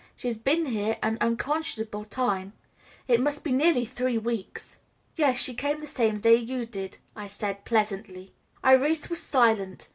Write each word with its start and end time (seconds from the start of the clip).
She 0.15 0.29
has 0.29 0.37
been 0.39 0.65
here 0.65 0.97
an 1.03 1.19
unconscionable 1.21 2.05
time, 2.05 2.53
it 3.07 3.21
must 3.21 3.43
be 3.43 3.51
nearly 3.51 3.85
three 3.85 4.17
weeks." 4.17 4.79
"Yes, 5.15 5.37
she 5.37 5.53
came 5.53 5.79
the 5.79 5.85
same 5.85 6.19
day 6.19 6.37
you 6.37 6.65
did," 6.65 6.97
I 7.15 7.27
said 7.27 7.65
pleasantly. 7.65 8.33
Irais 8.63 9.11
was 9.11 9.21
silent. 9.21 9.89